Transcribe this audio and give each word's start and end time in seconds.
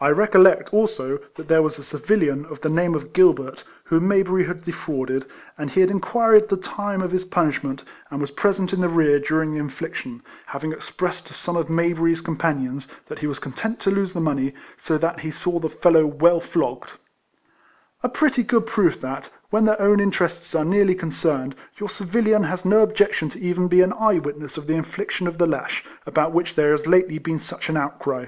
I 0.00 0.08
recollect, 0.08 0.72
also, 0.72 1.18
that 1.36 1.46
there 1.46 1.60
was 1.60 1.78
a 1.78 1.82
civilian, 1.84 2.46
of 2.46 2.62
the 2.62 2.70
name 2.70 2.94
of 2.94 3.12
Gilbert, 3.12 3.62
whom 3.84 4.08
Mayberry 4.08 4.44
had 4.46 4.64
defrauded, 4.64 5.26
and 5.58 5.68
he 5.70 5.82
had 5.82 5.90
in 5.90 6.00
quired 6.00 6.48
the 6.48 6.56
time 6.56 7.02
of 7.02 7.10
his 7.10 7.26
punishment, 7.26 7.84
and 8.10 8.22
was 8.22 8.30
present 8.30 8.72
in 8.72 8.80
the 8.80 8.88
rear 8.88 9.18
during 9.20 9.52
the 9.52 9.58
infliction, 9.60 10.22
hav 10.46 10.64
ing 10.64 10.72
expressed 10.72 11.26
to 11.26 11.34
some 11.34 11.56
of 11.58 11.68
]\layberry's 11.68 12.22
compa 12.22 12.56
nions 12.58 12.86
that 13.08 13.18
he 13.18 13.26
was 13.26 13.38
content 13.38 13.78
to 13.80 13.90
lose 13.90 14.14
the 14.14 14.18
money, 14.20 14.54
so 14.78 14.96
that 14.96 15.20
he 15.20 15.30
saw 15.30 15.58
the 15.58 15.68
fellow 15.68 16.06
well 16.06 16.40
flogged:— 16.40 16.92
a 18.02 18.08
pretty 18.08 18.42
good 18.42 18.64
proof 18.64 18.98
that, 19.02 19.28
when 19.50 19.66
their 19.66 19.78
own 19.78 20.00
interests 20.00 20.54
are 20.54 20.64
nearly 20.64 20.94
concerned, 20.94 21.54
your 21.78 21.90
civilian 21.90 22.44
has 22.44 22.64
no 22.64 22.80
objection 22.82 23.28
to 23.28 23.38
even 23.38 23.68
be 23.68 23.82
an 23.82 23.92
e3^e 23.92 24.22
witness 24.22 24.56
of 24.56 24.66
the 24.66 24.74
infliction 24.74 25.26
of 25.26 25.36
the 25.36 25.46
lash, 25.46 25.84
about 26.06 26.32
which 26.32 26.54
there 26.54 26.70
has 26.70 26.86
lately 26.86 27.18
been 27.18 27.38
such 27.38 27.68
an 27.68 27.76
outcry. 27.76 28.24